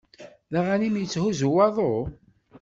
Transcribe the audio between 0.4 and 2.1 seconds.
D aɣanim yetthuzzu waḍu?